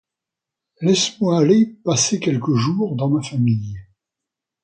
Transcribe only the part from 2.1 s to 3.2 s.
quelques jours dans